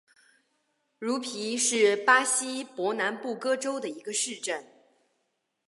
[0.97, 4.65] 茹皮是巴西伯南布哥州的一个市镇。